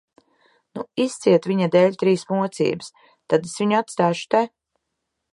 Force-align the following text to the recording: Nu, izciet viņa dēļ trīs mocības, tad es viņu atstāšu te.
Nu, 0.77 0.83
izciet 1.03 1.43
viņa 1.49 1.67
dēļ 1.75 1.93
trīs 2.03 2.23
mocības, 2.35 2.89
tad 3.33 3.45
es 3.49 3.53
viņu 3.61 3.77
atstāšu 3.81 4.25
te. 4.37 4.41